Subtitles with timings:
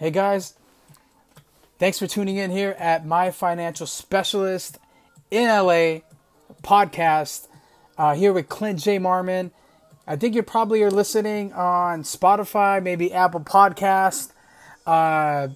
[0.00, 0.54] Hey guys,
[1.78, 4.78] thanks for tuning in here at My Financial Specialist
[5.30, 6.00] in LA
[6.62, 7.48] podcast.
[7.98, 8.98] Uh, here with Clint J.
[8.98, 9.50] Marmon.
[10.06, 14.32] I think you probably are listening on Spotify, maybe Apple Podcast,
[14.86, 15.48] uh,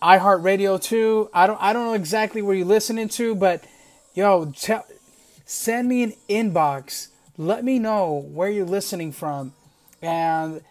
[0.00, 1.28] iHeartRadio too.
[1.34, 3.64] I don't I don't know exactly where you're listening to, but
[4.14, 4.86] yo, tell,
[5.46, 7.08] send me an inbox.
[7.36, 9.52] Let me know where you're listening from,
[10.00, 10.62] and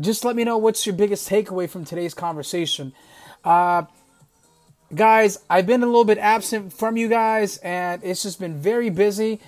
[0.00, 2.92] just let me know what's your biggest takeaway from today's conversation.
[3.44, 3.84] Uh,
[4.94, 8.90] guys, I've been a little bit absent from you guys, and it's just been very
[8.90, 9.40] busy.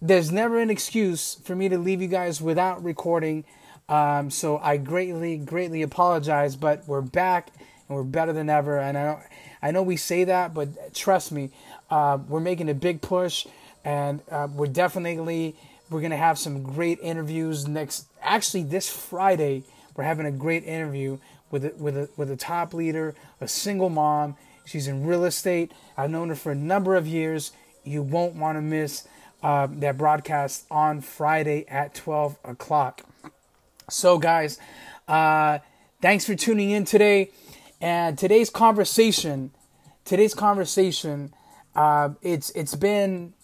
[0.00, 3.44] There's never an excuse for me to leave you guys without recording.
[3.88, 7.50] Um, so I greatly, greatly apologize, but we're back
[7.88, 8.78] and we're better than ever.
[8.78, 9.20] And I know,
[9.62, 11.50] I know we say that, but trust me,
[11.90, 13.46] uh, we're making a big push,
[13.84, 15.56] and uh, we're definitely
[15.90, 18.06] we're gonna have some great interviews next.
[18.22, 19.64] Actually, this Friday
[19.98, 21.18] we're having a great interview
[21.50, 24.36] with a, with a, with a top leader, a single mom.
[24.64, 25.72] She's in real estate.
[25.96, 27.50] I've known her for a number of years.
[27.82, 29.08] You won't want to miss
[29.42, 33.02] uh, that broadcast on Friday at 12 o'clock.
[33.90, 34.60] So, guys,
[35.08, 35.58] uh,
[36.00, 37.32] thanks for tuning in today.
[37.80, 39.50] And today's conversation,
[40.04, 41.34] today's conversation,
[41.74, 43.34] uh, it's it's been,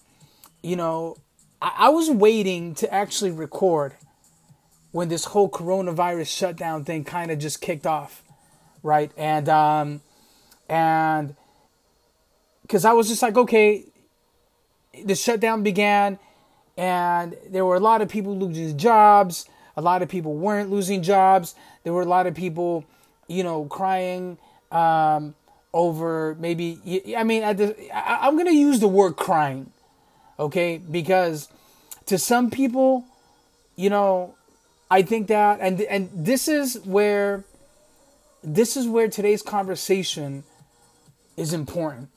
[0.62, 1.16] you know,
[1.60, 3.94] I, I was waiting to actually record
[4.94, 8.22] when this whole coronavirus shutdown thing kind of just kicked off,
[8.84, 9.10] right?
[9.16, 10.02] And um,
[10.68, 11.34] and
[12.62, 13.86] because I was just like, okay,
[15.04, 16.20] the shutdown began,
[16.76, 19.48] and there were a lot of people losing jobs.
[19.76, 21.56] A lot of people weren't losing jobs.
[21.82, 22.84] There were a lot of people,
[23.26, 24.38] you know, crying
[24.70, 25.34] um,
[25.72, 26.78] over maybe.
[27.16, 29.72] I mean, the, I, I'm to use the word crying,
[30.38, 30.78] okay?
[30.78, 31.48] Because
[32.06, 33.04] to some people,
[33.74, 34.36] you know,
[34.94, 37.42] I think that and and this is where
[38.44, 40.44] this is where today's conversation
[41.36, 42.10] is important,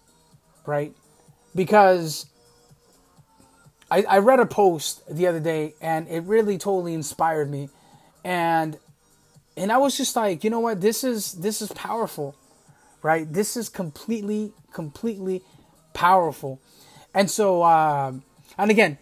[0.64, 0.94] right?
[1.56, 2.28] Because
[3.90, 7.69] I, I read a post the other day and it really totally inspired me
[8.24, 8.78] and
[9.56, 12.35] and I was just like, you know what, this is this is powerful,
[13.02, 13.25] right?
[13.34, 15.41] This is completely, completely
[15.96, 16.62] powerful.
[17.16, 18.22] And so um
[18.56, 19.00] and again,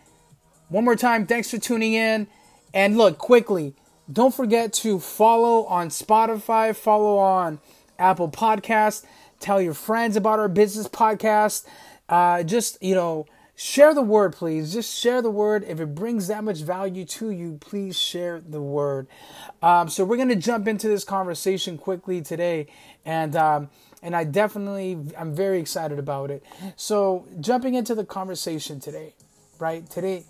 [0.70, 2.28] one more time, thanks for tuning in.
[2.76, 3.74] And look, quickly,
[4.12, 7.60] don't forget to follow on Spotify, follow on
[7.98, 9.06] Apple Podcast,
[9.40, 11.66] tell your friends about our business podcast.
[12.10, 14.74] Uh, just, you know, share the word, please.
[14.74, 15.64] Just share the word.
[15.66, 19.08] If it brings that much value to you, please share the word.
[19.62, 22.68] Um, so we're going to jump into this conversation quickly today.
[23.06, 23.70] And, um,
[24.04, 26.44] and I definitely, I'm very excited about it.
[26.76, 29.14] So jumping into the conversation today,
[29.60, 29.90] right?
[29.90, 30.26] Today,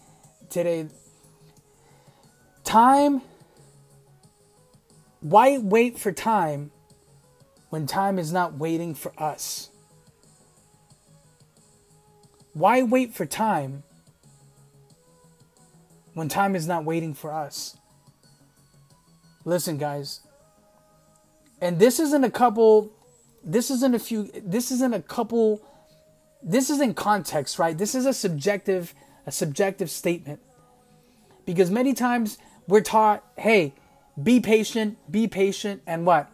[0.51, 0.89] today,
[2.65, 3.21] Time,
[5.21, 6.71] why wait for time
[7.69, 9.69] when time is not waiting for us?
[12.53, 13.83] Why wait for time
[16.15, 17.77] when time is not waiting for us?
[19.45, 20.21] Listen, guys,
[21.61, 22.91] and this isn't a couple,
[23.43, 25.61] this isn't a few, this isn't a couple,
[26.41, 27.77] this isn't context, right?
[27.77, 28.93] This is a subjective,
[29.27, 30.41] a subjective statement.
[31.45, 33.73] Because many times we're taught, hey,
[34.21, 36.29] be patient, be patient, and what?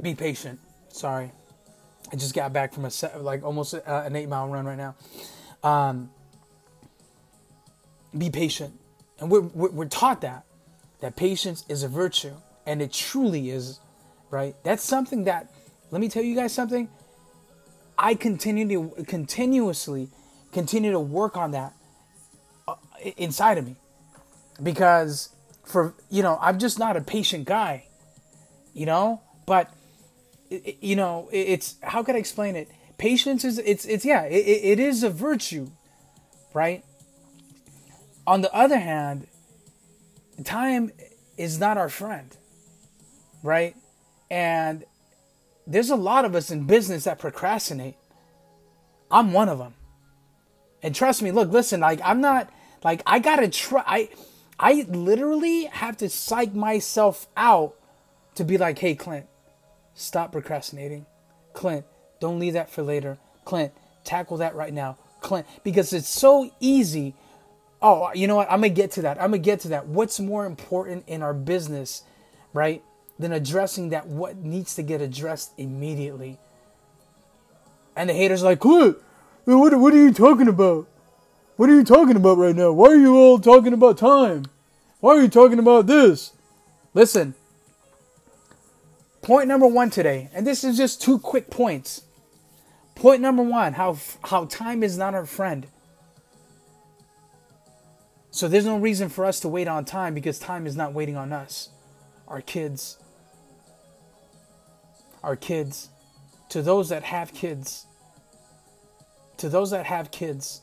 [0.00, 0.60] Be patient.
[0.88, 1.32] Sorry.
[2.12, 4.78] I just got back from a set, like almost uh, an eight mile run right
[4.78, 4.94] now.
[5.62, 6.10] Um,
[8.16, 8.74] be patient.
[9.18, 10.44] And we're, we're, we're taught that,
[11.00, 12.34] that patience is a virtue.
[12.64, 13.80] And it truly is,
[14.30, 14.54] right?
[14.62, 15.52] That's something that,
[15.90, 16.88] let me tell you guys something.
[17.98, 20.08] I continue to continuously
[20.52, 21.74] continue to work on that
[23.16, 23.76] inside of me
[24.62, 25.30] because
[25.64, 27.86] for you know I'm just not a patient guy,
[28.74, 29.22] you know.
[29.46, 29.72] But
[30.50, 32.68] you know it's how can I explain it?
[32.98, 35.70] Patience is it's it's yeah it, it is a virtue,
[36.52, 36.84] right?
[38.26, 39.26] On the other hand,
[40.44, 40.92] time
[41.36, 42.36] is not our friend,
[43.42, 43.74] right?
[44.30, 44.84] And
[45.66, 47.96] there's a lot of us in business that procrastinate.
[49.10, 49.74] I'm one of them.
[50.82, 52.50] And trust me, look, listen, like I'm not
[52.84, 53.82] like I gotta try.
[53.86, 54.08] I
[54.58, 57.74] I literally have to psych myself out
[58.34, 59.26] to be like, hey, Clint,
[59.94, 61.06] stop procrastinating.
[61.52, 61.84] Clint,
[62.20, 63.18] don't leave that for later.
[63.44, 63.72] Clint,
[64.04, 64.96] tackle that right now.
[65.20, 67.14] Clint, because it's so easy.
[67.80, 68.50] Oh, you know what?
[68.50, 69.20] I'm gonna get to that.
[69.20, 69.86] I'm gonna get to that.
[69.86, 72.02] What's more important in our business,
[72.52, 72.82] right,
[73.18, 76.38] than addressing that what needs to get addressed immediately?
[77.96, 78.96] And the haters are like, Clint,
[79.44, 80.88] what, what are you talking about?
[81.58, 82.70] What are you talking about right now?
[82.70, 84.44] Why are you all talking about time?
[85.00, 86.32] Why are you talking about this?
[86.94, 87.34] Listen,
[89.22, 92.02] point number one today, and this is just two quick points.
[92.94, 95.66] Point number one how, how time is not our friend.
[98.30, 101.16] So there's no reason for us to wait on time because time is not waiting
[101.16, 101.70] on us.
[102.28, 102.98] Our kids.
[105.24, 105.88] Our kids.
[106.50, 107.86] To those that have kids.
[109.38, 110.62] To those that have kids.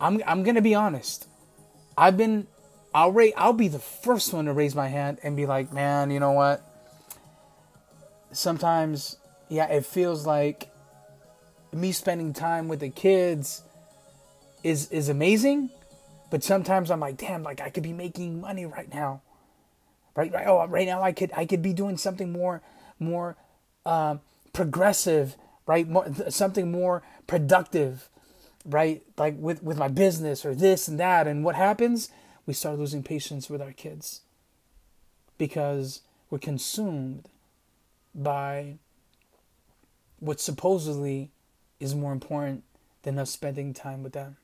[0.00, 1.26] I'm I'm gonna be honest.
[1.96, 2.46] I've been
[2.94, 6.10] I'll rate I'll be the first one to raise my hand and be like, man,
[6.10, 6.62] you know what?
[8.32, 9.16] Sometimes,
[9.48, 10.68] yeah, it feels like
[11.72, 13.62] me spending time with the kids
[14.62, 15.70] is is amazing,
[16.30, 19.22] but sometimes I'm like, damn, like I could be making money right now.
[20.14, 20.46] Right, right.
[20.46, 22.62] Oh, right now I could I could be doing something more
[22.98, 23.36] more
[23.84, 24.16] uh,
[24.52, 25.86] progressive, right?
[25.86, 28.08] More, something more productive
[28.66, 29.02] right?
[29.16, 31.26] Like with, with my business or this and that.
[31.26, 32.10] And what happens?
[32.46, 34.22] We start losing patience with our kids
[35.38, 37.28] because we're consumed
[38.14, 38.78] by
[40.18, 41.30] what supposedly
[41.78, 42.64] is more important
[43.02, 44.36] than us spending time with them.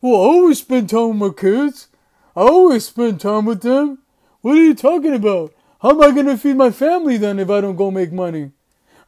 [0.00, 1.88] Well, I always spend time with my kids.
[2.34, 3.98] I always spend time with them.
[4.40, 5.54] What are you talking about?
[5.80, 8.50] How am I going to feed my family then if I don't go make money?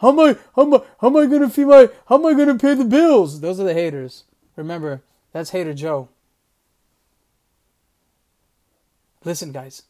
[0.05, 2.35] How am I how am I how am I gonna feed my how am I
[2.35, 3.41] gonna pay the bills?
[3.41, 4.25] Those are the haters.
[4.55, 5.01] Remember,
[5.33, 6.11] that's hater Joe.
[9.25, 9.85] Listen, guys.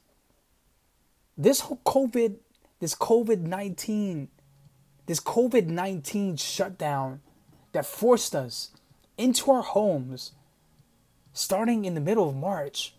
[1.36, 2.36] This whole COVID,
[2.78, 4.28] this COVID nineteen,
[5.06, 7.20] this COVID nineteen shutdown
[7.72, 8.70] that forced us
[9.18, 10.30] into our homes
[11.32, 12.94] starting in the middle of March,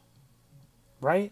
[0.99, 1.31] right?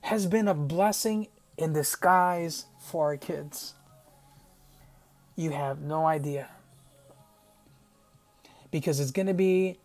[0.00, 3.74] Has been a blessing in disguise for our kids.
[5.36, 6.48] You have no idea.
[8.70, 9.78] Because it's going to be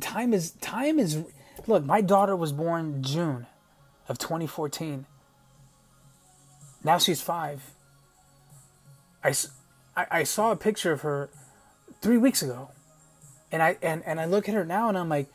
[0.00, 1.24] time is time is
[1.66, 3.46] look, my daughter was born June
[4.08, 5.06] of 2014.
[6.82, 7.62] Now she's 5.
[9.22, 9.34] I,
[9.96, 11.30] I, I saw a picture of her
[12.02, 12.70] 3 weeks ago.
[13.50, 15.28] And I and, and I look at her now and I'm like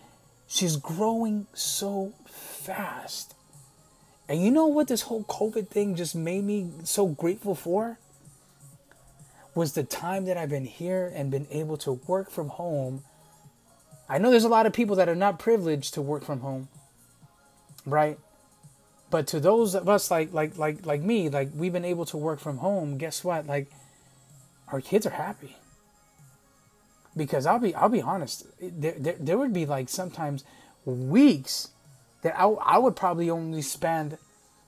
[0.48, 3.34] she's growing so fast.
[4.30, 7.98] And you know what this whole COVID thing just made me so grateful for?
[9.56, 13.04] Was the time that I've been here and been able to work from home.
[14.08, 16.68] I know there's a lot of people that are not privileged to work from home.
[17.88, 18.20] Right?
[19.10, 22.18] But to those of us like like like like me, like we've been able to
[22.18, 23.48] work from home, guess what?
[23.48, 23.68] Like
[24.68, 25.58] our kids are happy.
[27.18, 30.44] Because I'll be I'll be honest, there, there, there would be like sometimes
[30.86, 31.70] weeks
[32.22, 34.18] that I, I would probably only spend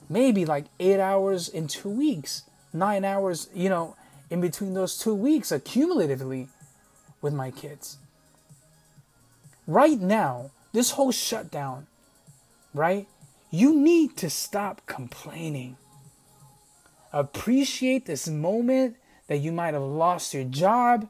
[0.10, 2.44] maybe like eight hours in two weeks,
[2.74, 3.96] nine hours, you know,
[4.30, 6.48] in between those two weeks accumulatively
[7.22, 7.98] with my kids.
[9.68, 11.88] Right now, this whole shutdown,
[12.74, 13.08] right?
[13.52, 15.78] You need to stop complaining.
[17.14, 18.96] Appreciate this moment
[19.28, 21.08] that you might have lost your job,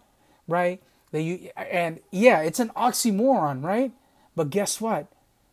[0.47, 0.81] right?
[1.11, 3.91] That you and yeah, it's an oxymoron, right?
[4.35, 5.07] But guess what?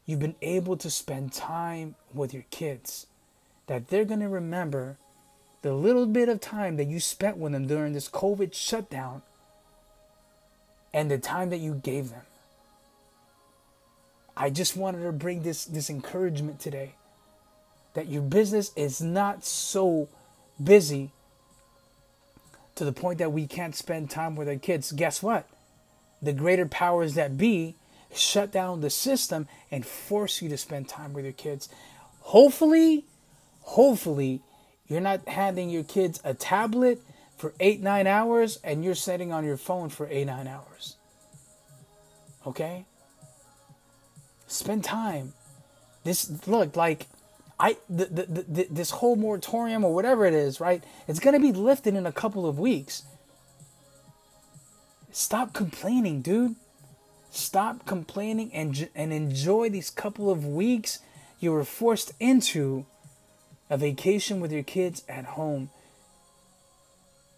[0.09, 3.07] You've been able to spend time with your kids,
[3.67, 4.97] that they're going to remember
[5.61, 9.21] the little bit of time that you spent with them during this COVID shutdown
[10.95, 12.23] and the time that you gave them.
[14.35, 16.95] I just wanted to bring this, this encouragement today
[17.93, 20.09] that your business is not so
[20.63, 21.11] busy
[22.77, 24.91] to the point that we can't spend time with our kids.
[24.91, 25.47] Guess what?
[26.23, 27.75] The greater powers that be
[28.15, 31.69] shut down the system and force you to spend time with your kids.
[32.21, 33.05] Hopefully,
[33.63, 34.43] hopefully,
[34.87, 37.01] you're not handing your kids a tablet
[37.37, 40.97] for eight, nine hours and you're sitting on your phone for eight, nine hours.
[42.47, 42.87] Okay?
[44.47, 45.35] Spend time.
[46.05, 47.07] This, look, like,
[47.61, 50.83] I, the, the, the, this whole moratorium or whatever it is, right?
[51.07, 53.03] It's going to be lifted in a couple of weeks.
[55.11, 56.57] Stop complaining, dude.
[57.31, 61.01] Stop complaining and, and enjoy these couple of weeks
[61.41, 62.87] you were forced into
[63.71, 65.71] a vacation with your kids at home.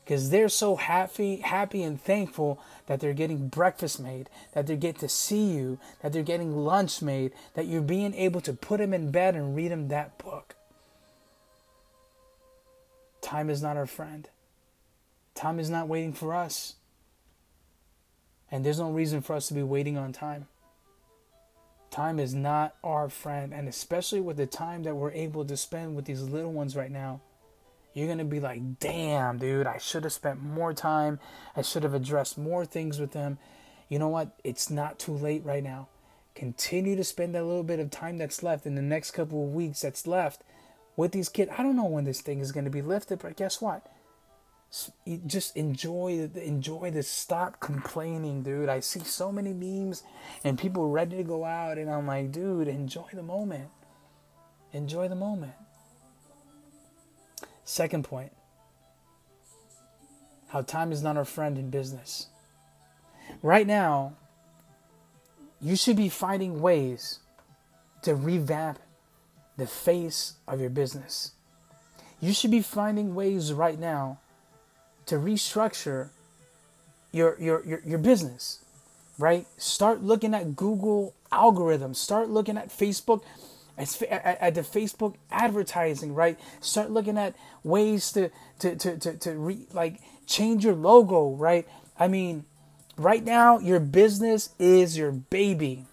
[0.05, 4.99] Because they're so happy happy and thankful that they're getting breakfast made that they get
[4.99, 8.93] to see you that they're getting lunch made that you're being able to put them
[8.93, 10.57] in bed and read them that book.
[13.21, 14.29] Time is not our friend.
[15.35, 16.75] Time is not waiting for us
[18.51, 20.47] and there's no reason for us to be waiting on time.
[21.91, 23.53] Time is not our friend.
[23.53, 26.91] And especially with the time that we're able to spend with these little ones right
[26.91, 27.21] now,
[27.95, 31.19] you're going to be like, damn, dude, I should have spent more time.
[31.57, 33.39] I should have addressed more things with them.
[33.89, 34.39] You know what?
[34.45, 35.89] It's not too late right now.
[36.37, 39.53] Continue to spend that little bit of time that's left in the next couple of
[39.53, 40.43] weeks that's left
[40.97, 41.51] with these kids.
[41.59, 43.85] I don't know when this thing is going to be lifted, but guess what?
[45.27, 47.09] Just enjoy enjoy this.
[47.09, 48.69] Stop complaining, dude.
[48.69, 50.05] I see so many memes
[50.45, 53.69] and people ready to go out, and I'm like, dude, enjoy the moment.
[54.73, 55.55] Enjoy the moment.
[57.65, 58.33] Second point
[60.51, 62.27] how time is not our friend in business.
[63.43, 64.15] Right now,
[65.61, 67.21] you should be finding ways
[68.03, 68.81] to revamp
[69.57, 71.33] the face of your business.
[72.21, 74.19] You should be finding ways right now
[75.11, 76.11] to restructure
[77.11, 78.61] your, your, your, your business,
[79.19, 79.45] right?
[79.57, 83.23] Start looking at Google algorithms, start looking at Facebook
[83.77, 86.39] at, the Facebook advertising, right?
[86.61, 91.67] Start looking at ways to to to to, to re, like change your logo, right?
[91.99, 92.45] I mean,
[92.97, 95.87] right now your business is your baby.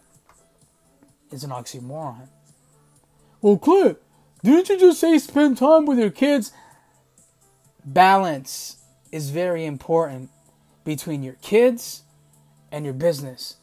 [1.31, 2.27] It's an oxymoron.
[3.41, 3.97] Well, Clint,
[4.43, 6.51] didn't you just say spend time with your kids?
[7.85, 8.76] Balance
[9.11, 10.29] is very important
[10.85, 12.03] between your kids
[12.71, 13.57] and your business,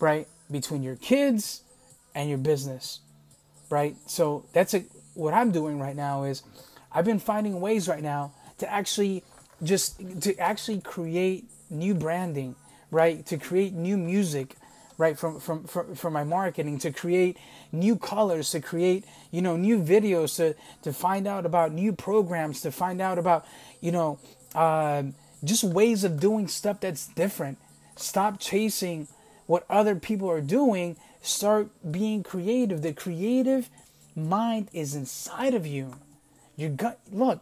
[0.00, 0.28] right?
[0.50, 1.62] Between your kids
[2.14, 3.00] and your business
[3.72, 3.96] right?
[4.06, 4.84] So that's a,
[5.14, 6.42] what I'm doing right now is
[6.92, 9.24] I've been finding ways right now to actually
[9.62, 12.54] just to actually create new branding,
[12.90, 13.24] right?
[13.26, 14.56] To create new music,
[14.98, 15.18] right?
[15.18, 17.38] From from from, from my marketing to create
[17.72, 22.60] new colors, to create you know new videos, to to find out about new programs,
[22.60, 23.46] to find out about
[23.80, 24.18] you know
[24.54, 25.02] uh,
[25.42, 27.58] just ways of doing stuff that's different.
[27.96, 29.08] Stop chasing
[29.46, 32.82] what other people are doing Start being creative.
[32.82, 33.70] The creative
[34.16, 35.94] mind is inside of you.
[36.56, 37.40] You got look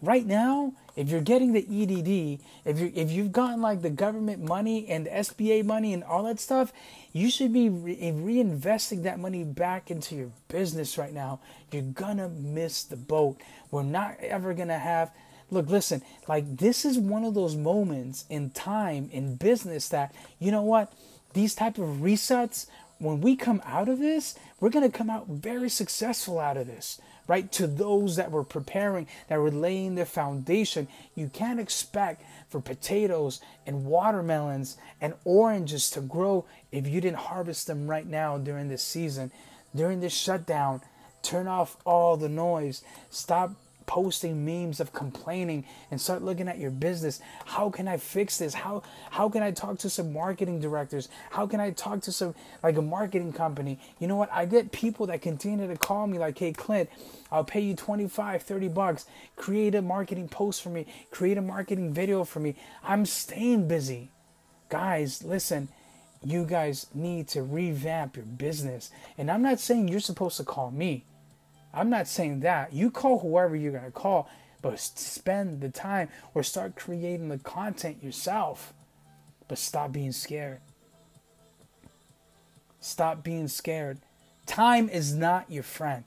[0.00, 0.72] right now.
[0.98, 5.06] If you're getting the EDD, if you if you've gotten like the government money and
[5.06, 6.72] the SBA money and all that stuff,
[7.12, 11.38] you should be re- eh, reinvesting that money back into your business right now.
[11.70, 13.36] You're gonna miss the boat.
[13.70, 15.12] We're not ever gonna have
[15.52, 20.50] look listen like this is one of those moments in time in business that you
[20.50, 20.92] know what
[21.32, 22.66] these type of resets
[22.98, 26.66] when we come out of this, we're going to come out very successful out of
[26.66, 27.52] this, right?
[27.52, 33.40] To those that were preparing, that were laying their foundation, you can't expect for potatoes
[33.66, 38.82] and watermelons and oranges to grow if you didn't harvest them right now during this
[38.82, 39.30] season.
[39.76, 40.80] During this shutdown,
[41.22, 42.82] turn off all the noise.
[43.10, 43.52] Stop
[43.88, 47.20] posting memes of complaining and start looking at your business.
[47.46, 48.54] How can I fix this?
[48.54, 51.08] How how can I talk to some marketing directors?
[51.30, 53.80] How can I talk to some like a marketing company?
[53.98, 54.30] You know what?
[54.30, 56.90] I get people that continue to call me like, "Hey Clint,
[57.30, 59.06] I'll pay you 25, 30 bucks.
[59.36, 60.86] Create a marketing post for me.
[61.10, 64.10] Create a marketing video for me." I'm staying busy.
[64.68, 65.68] Guys, listen,
[66.22, 68.90] you guys need to revamp your business.
[69.16, 71.04] And I'm not saying you're supposed to call me.
[71.72, 72.72] I'm not saying that.
[72.72, 74.28] You call whoever you're going to call,
[74.62, 78.72] but spend the time or start creating the content yourself.
[79.46, 80.60] But stop being scared.
[82.80, 83.98] Stop being scared.
[84.46, 86.04] Time is not your friend.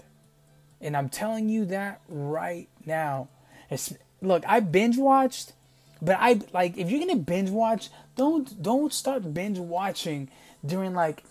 [0.81, 3.29] And I'm telling you that right now.
[3.69, 5.53] It's, look, I binge watched,
[6.01, 10.29] but I like if you're gonna binge watch, don't don't start binge watching
[10.65, 11.23] during like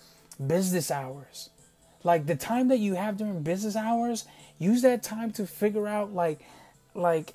[0.45, 1.51] business hours.
[2.03, 4.25] Like the time that you have during business hours,
[4.59, 6.41] use that time to figure out like
[6.95, 7.35] like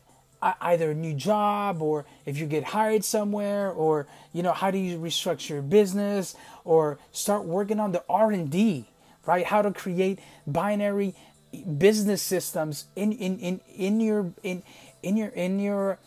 [0.62, 4.77] either a new job or if you get hired somewhere or you know how do
[4.77, 8.86] you restructure your business or start working on the R&D,
[9.25, 9.45] right?
[9.45, 11.15] How to create binary
[11.63, 14.63] business systems in in in in your in
[15.03, 16.00] in your in your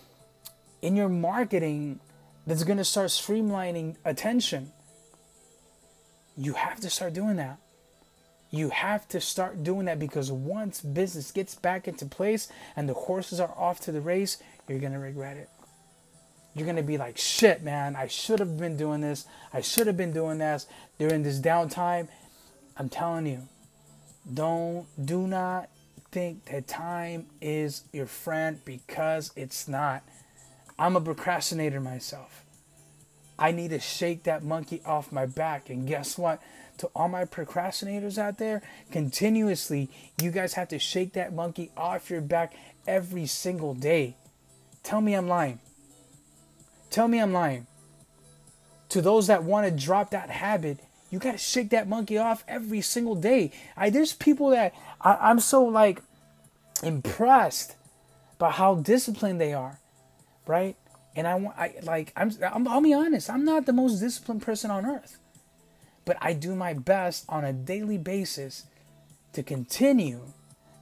[0.82, 2.00] in your marketing
[2.46, 4.72] that's going to start streamlining attention.
[6.36, 7.58] You have to start doing that.
[8.50, 12.94] You have to start doing that because once business gets back into place and the
[12.94, 15.50] horses are off to the race, you're going to regret it.
[16.54, 19.26] You're going to be like, shit, man, I should have been doing this.
[19.52, 20.66] I should have been doing this
[20.98, 22.08] during this downtime.
[22.76, 23.46] I'm telling you,
[24.32, 25.68] don't, do not
[26.10, 30.02] think that time is your friend because it's not.
[30.78, 32.44] I'm a procrastinator myself.
[33.38, 35.70] I need to shake that monkey off my back.
[35.70, 36.40] And guess what?
[36.78, 42.10] to all my procrastinators out there, continuously, you guys have to shake that monkey off
[42.10, 42.54] your back
[42.86, 44.16] every single day.
[44.82, 45.60] Tell me I'm lying.
[46.90, 47.66] Tell me I'm lying.
[48.90, 52.44] To those that want to drop that habit, you got to shake that monkey off
[52.48, 53.52] every single day.
[53.76, 56.02] I there's people that I, I'm so like
[56.82, 57.76] impressed
[58.38, 59.80] by how disciplined they are,
[60.46, 60.76] right?
[61.16, 64.42] And I want I like I'm, I'm I'll be honest, I'm not the most disciplined
[64.42, 65.18] person on earth.
[66.04, 68.64] but I do my best on a daily basis
[69.34, 70.22] to continue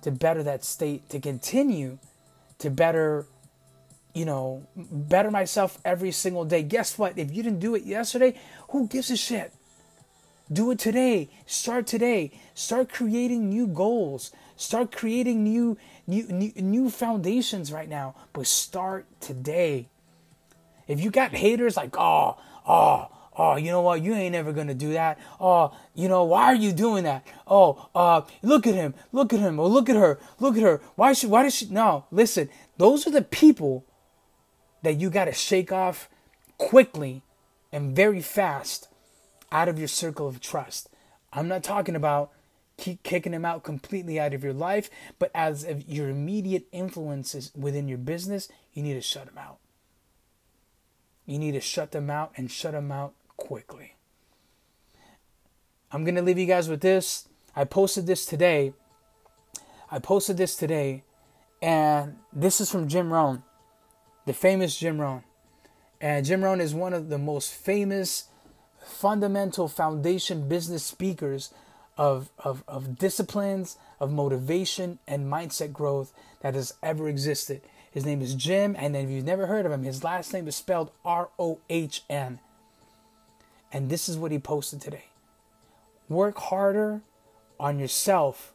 [0.03, 1.99] to better that state, to continue
[2.61, 3.27] to better,
[4.15, 6.63] you know, better myself every single day.
[6.63, 7.19] Guess what?
[7.19, 8.39] If you didn't do it yesterday,
[8.71, 9.53] who gives a shit?
[10.53, 11.29] Do it today.
[11.45, 12.31] Start today.
[12.55, 14.31] Start creating new goals.
[14.55, 15.77] Start creating new
[16.07, 18.15] new new, new foundations right now.
[18.33, 19.89] But start today.
[20.87, 24.03] If you got haters like, oh, oh, oh, you know what?
[24.03, 25.19] You ain't never gonna do that.
[25.41, 27.27] Oh, you know, why are you doing that?
[27.49, 30.81] Oh, uh, look at him, look at him, or look at her, look at her.
[30.95, 33.85] Why should why does she no, listen, those are the people
[34.83, 36.09] that you gotta shake off
[36.57, 37.23] quickly
[37.73, 38.89] and very fast
[39.57, 40.91] out of your circle of trust.
[41.33, 42.31] I'm not talking about
[42.77, 47.51] keep kicking them out completely out of your life, but as of your immediate influences
[47.57, 49.57] within your business, you need to shut them out.
[51.25, 53.95] You need to shut them out and shut them out quickly.
[55.91, 57.27] I'm going to leave you guys with this.
[57.55, 58.75] I posted this today.
[59.91, 61.03] I posted this today,
[61.63, 63.43] and this is from Jim Rohn,
[64.27, 65.25] the famous Jim Rohn.
[65.99, 68.29] And Jim Rohn is one of the most famous
[68.87, 71.53] fundamental foundation business speakers
[71.99, 77.63] of, of, of disciplines, of motivation, and mindset growth that has ever existed.
[77.91, 80.55] His name is Jim, and if you've never heard of him, his last name is
[80.55, 82.41] spelled R O H N.
[83.73, 85.07] And this is what he posted today
[86.09, 87.03] work harder
[87.59, 88.53] on yourself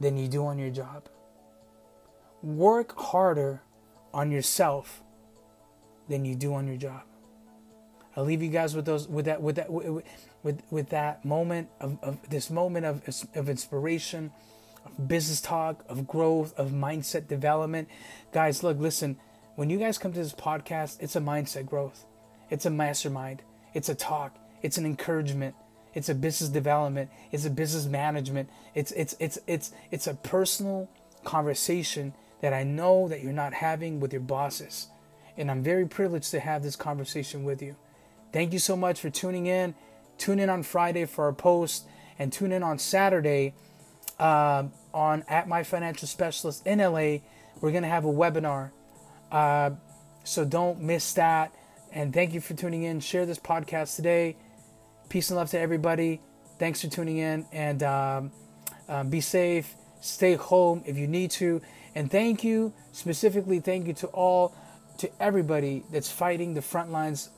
[0.00, 1.08] than you do on your job.
[2.42, 3.62] Work harder
[4.12, 5.02] on yourself
[6.08, 7.02] than you do on your job.
[8.16, 10.04] I'll leave you guys with those with that with that with
[10.42, 13.02] with, with that moment of, of this moment of
[13.34, 14.32] of inspiration,
[14.84, 17.88] of business talk, of growth, of mindset development.
[18.32, 19.18] Guys, look, listen.
[19.54, 22.06] When you guys come to this podcast, it's a mindset growth.
[22.50, 23.42] It's a mastermind.
[23.74, 24.36] It's a talk.
[24.62, 25.54] It's an encouragement.
[25.94, 27.10] It's a business development.
[27.32, 28.48] It's a business management.
[28.74, 30.88] It's it's it's it's it's a personal
[31.24, 34.88] conversation that I know that you're not having with your bosses.
[35.36, 37.76] And I'm very privileged to have this conversation with you.
[38.32, 39.74] Thank you so much for tuning in.
[40.18, 41.86] Tune in on Friday for our post
[42.18, 43.54] and tune in on Saturday
[44.18, 44.64] uh,
[44.94, 47.18] on at my financial specialist in LA.
[47.60, 48.70] We're gonna have a webinar,
[49.30, 49.70] uh,
[50.24, 51.54] so don't miss that.
[51.92, 53.00] And thank you for tuning in.
[53.00, 54.36] Share this podcast today.
[55.10, 56.20] Peace and love to everybody.
[56.58, 58.32] Thanks for tuning in and um,
[58.88, 59.74] um, be safe.
[60.00, 61.60] Stay home if you need to.
[61.94, 64.54] And thank you, specifically, thank you to all,
[64.98, 67.30] to everybody that's fighting the front lines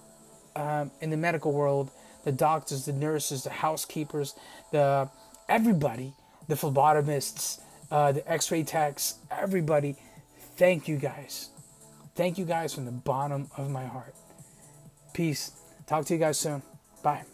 [0.57, 1.91] um, in the medical world
[2.25, 4.35] the doctors, the nurses, the housekeepers,
[4.73, 5.09] the
[5.49, 6.15] everybody,
[6.49, 9.97] the phlebotomists, uh, the x-ray techs, everybody.
[10.57, 11.51] Thank you guys.
[12.15, 14.15] Thank you guys from the bottom of my heart.
[15.13, 15.53] Peace.
[15.87, 16.63] Talk to you guys soon.
[17.03, 17.34] Bye.